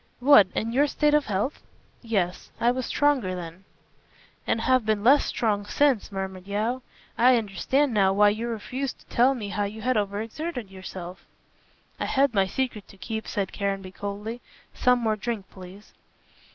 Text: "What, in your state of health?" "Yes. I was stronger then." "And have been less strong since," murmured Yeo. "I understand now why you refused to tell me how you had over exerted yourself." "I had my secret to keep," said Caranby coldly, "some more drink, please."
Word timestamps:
"What, 0.19 0.47
in 0.55 0.71
your 0.71 0.87
state 0.87 1.13
of 1.13 1.27
health?" 1.27 1.61
"Yes. 2.01 2.49
I 2.59 2.71
was 2.71 2.87
stronger 2.87 3.35
then." 3.35 3.65
"And 4.47 4.61
have 4.61 4.83
been 4.83 5.03
less 5.03 5.25
strong 5.25 5.63
since," 5.67 6.11
murmured 6.11 6.47
Yeo. 6.47 6.81
"I 7.19 7.37
understand 7.37 7.93
now 7.93 8.11
why 8.11 8.29
you 8.29 8.47
refused 8.47 9.01
to 9.01 9.15
tell 9.15 9.35
me 9.35 9.49
how 9.49 9.65
you 9.65 9.83
had 9.83 9.97
over 9.97 10.19
exerted 10.19 10.71
yourself." 10.71 11.23
"I 11.99 12.05
had 12.07 12.33
my 12.33 12.47
secret 12.47 12.87
to 12.87 12.97
keep," 12.97 13.27
said 13.27 13.53
Caranby 13.53 13.91
coldly, 13.91 14.41
"some 14.73 14.97
more 14.97 15.15
drink, 15.15 15.47
please." 15.51 15.93